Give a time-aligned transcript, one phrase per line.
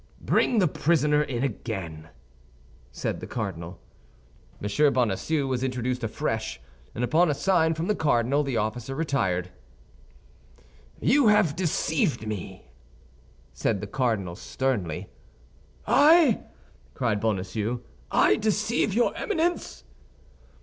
[0.21, 2.09] "Bring the prisoner in again,"
[2.91, 3.79] said the cardinal.
[4.59, 4.93] M.
[4.93, 6.59] Bonacieux was introduced afresh,
[6.95, 9.51] and upon a sign from the cardinal, the officer retired.
[10.99, 12.71] "You have deceived me!"
[13.53, 15.07] said the cardinal, sternly.
[15.85, 16.45] "I,"
[16.95, 19.83] cried Bonacieux, "I deceive your Eminence!"